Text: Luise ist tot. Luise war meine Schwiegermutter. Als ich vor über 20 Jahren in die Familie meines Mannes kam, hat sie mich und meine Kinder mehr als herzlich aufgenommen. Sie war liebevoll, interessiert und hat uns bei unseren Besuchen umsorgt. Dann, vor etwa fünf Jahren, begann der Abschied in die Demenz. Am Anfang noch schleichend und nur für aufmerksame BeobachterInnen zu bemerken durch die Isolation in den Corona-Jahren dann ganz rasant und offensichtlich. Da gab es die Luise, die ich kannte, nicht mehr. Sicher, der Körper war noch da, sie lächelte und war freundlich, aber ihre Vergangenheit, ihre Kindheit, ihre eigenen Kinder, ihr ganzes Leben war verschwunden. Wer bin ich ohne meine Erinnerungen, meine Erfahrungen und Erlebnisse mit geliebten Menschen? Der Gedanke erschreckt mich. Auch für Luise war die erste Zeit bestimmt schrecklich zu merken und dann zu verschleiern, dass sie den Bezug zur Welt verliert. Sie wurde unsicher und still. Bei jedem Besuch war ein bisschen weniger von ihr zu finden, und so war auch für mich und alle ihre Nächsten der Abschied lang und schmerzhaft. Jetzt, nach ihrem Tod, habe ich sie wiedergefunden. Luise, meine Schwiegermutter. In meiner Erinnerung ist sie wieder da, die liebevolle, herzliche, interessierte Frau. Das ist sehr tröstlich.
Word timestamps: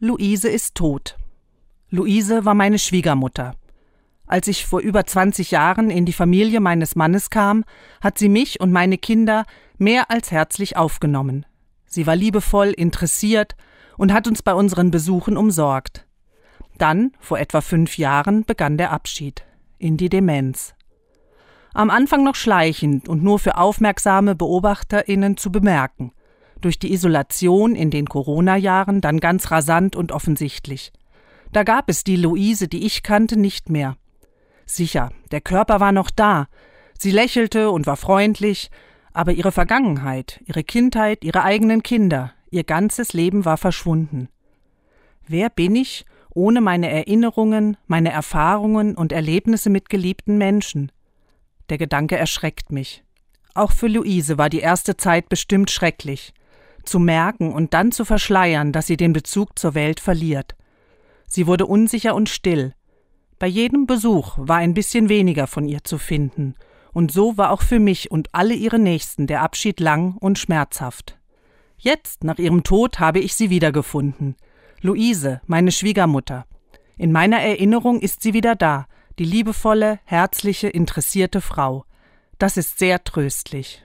Luise 0.00 0.48
ist 0.48 0.76
tot. 0.76 1.16
Luise 1.90 2.44
war 2.44 2.54
meine 2.54 2.78
Schwiegermutter. 2.78 3.56
Als 4.28 4.46
ich 4.46 4.64
vor 4.64 4.78
über 4.78 5.04
20 5.04 5.50
Jahren 5.50 5.90
in 5.90 6.04
die 6.04 6.12
Familie 6.12 6.60
meines 6.60 6.94
Mannes 6.94 7.30
kam, 7.30 7.64
hat 8.00 8.16
sie 8.16 8.28
mich 8.28 8.60
und 8.60 8.70
meine 8.70 8.96
Kinder 8.96 9.44
mehr 9.76 10.08
als 10.08 10.30
herzlich 10.30 10.76
aufgenommen. 10.76 11.46
Sie 11.84 12.06
war 12.06 12.14
liebevoll, 12.14 12.68
interessiert 12.68 13.56
und 13.96 14.12
hat 14.12 14.28
uns 14.28 14.40
bei 14.40 14.54
unseren 14.54 14.92
Besuchen 14.92 15.36
umsorgt. 15.36 16.06
Dann, 16.76 17.10
vor 17.18 17.40
etwa 17.40 17.60
fünf 17.60 17.98
Jahren, 17.98 18.44
begann 18.44 18.78
der 18.78 18.92
Abschied 18.92 19.42
in 19.78 19.96
die 19.96 20.10
Demenz. 20.10 20.74
Am 21.74 21.90
Anfang 21.90 22.22
noch 22.22 22.36
schleichend 22.36 23.08
und 23.08 23.24
nur 23.24 23.40
für 23.40 23.56
aufmerksame 23.56 24.36
BeobachterInnen 24.36 25.36
zu 25.36 25.50
bemerken 25.50 26.12
durch 26.60 26.78
die 26.78 26.92
Isolation 26.92 27.74
in 27.74 27.90
den 27.90 28.06
Corona-Jahren 28.06 29.00
dann 29.00 29.20
ganz 29.20 29.50
rasant 29.50 29.96
und 29.96 30.12
offensichtlich. 30.12 30.92
Da 31.52 31.62
gab 31.62 31.88
es 31.88 32.04
die 32.04 32.16
Luise, 32.16 32.68
die 32.68 32.84
ich 32.84 33.02
kannte, 33.02 33.38
nicht 33.38 33.70
mehr. 33.70 33.96
Sicher, 34.66 35.10
der 35.30 35.40
Körper 35.40 35.80
war 35.80 35.92
noch 35.92 36.10
da, 36.10 36.48
sie 36.98 37.10
lächelte 37.10 37.70
und 37.70 37.86
war 37.86 37.96
freundlich, 37.96 38.70
aber 39.12 39.32
ihre 39.32 39.52
Vergangenheit, 39.52 40.40
ihre 40.44 40.62
Kindheit, 40.62 41.24
ihre 41.24 41.42
eigenen 41.42 41.82
Kinder, 41.82 42.32
ihr 42.50 42.64
ganzes 42.64 43.14
Leben 43.14 43.44
war 43.44 43.56
verschwunden. 43.56 44.28
Wer 45.26 45.50
bin 45.50 45.74
ich 45.74 46.04
ohne 46.34 46.60
meine 46.60 46.90
Erinnerungen, 46.90 47.76
meine 47.86 48.12
Erfahrungen 48.12 48.94
und 48.94 49.12
Erlebnisse 49.12 49.70
mit 49.70 49.88
geliebten 49.88 50.38
Menschen? 50.38 50.92
Der 51.70 51.78
Gedanke 51.78 52.16
erschreckt 52.16 52.70
mich. 52.70 53.02
Auch 53.54 53.72
für 53.72 53.88
Luise 53.88 54.38
war 54.38 54.50
die 54.50 54.60
erste 54.60 54.96
Zeit 54.96 55.28
bestimmt 55.28 55.70
schrecklich 55.70 56.32
zu 56.88 56.98
merken 56.98 57.52
und 57.52 57.74
dann 57.74 57.92
zu 57.92 58.04
verschleiern, 58.04 58.72
dass 58.72 58.86
sie 58.86 58.96
den 58.96 59.12
Bezug 59.12 59.58
zur 59.58 59.74
Welt 59.74 60.00
verliert. 60.00 60.56
Sie 61.26 61.46
wurde 61.46 61.66
unsicher 61.66 62.14
und 62.14 62.28
still. 62.28 62.74
Bei 63.38 63.46
jedem 63.46 63.86
Besuch 63.86 64.34
war 64.38 64.56
ein 64.56 64.74
bisschen 64.74 65.08
weniger 65.08 65.46
von 65.46 65.68
ihr 65.68 65.84
zu 65.84 65.98
finden, 65.98 66.54
und 66.92 67.12
so 67.12 67.36
war 67.36 67.50
auch 67.52 67.62
für 67.62 67.78
mich 67.78 68.10
und 68.10 68.34
alle 68.34 68.54
ihre 68.54 68.78
Nächsten 68.78 69.26
der 69.26 69.42
Abschied 69.42 69.78
lang 69.78 70.16
und 70.18 70.38
schmerzhaft. 70.38 71.18
Jetzt, 71.76 72.24
nach 72.24 72.38
ihrem 72.38 72.64
Tod, 72.64 72.98
habe 72.98 73.20
ich 73.20 73.34
sie 73.34 73.50
wiedergefunden. 73.50 74.34
Luise, 74.80 75.40
meine 75.46 75.70
Schwiegermutter. 75.70 76.46
In 76.96 77.12
meiner 77.12 77.40
Erinnerung 77.40 78.00
ist 78.00 78.22
sie 78.22 78.34
wieder 78.34 78.56
da, 78.56 78.86
die 79.18 79.24
liebevolle, 79.24 80.00
herzliche, 80.04 80.68
interessierte 80.68 81.40
Frau. 81.40 81.84
Das 82.38 82.56
ist 82.56 82.78
sehr 82.78 83.04
tröstlich. 83.04 83.84